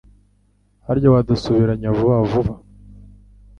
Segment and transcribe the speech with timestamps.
[0.85, 2.53] Harya wadusubiranya vuba vuba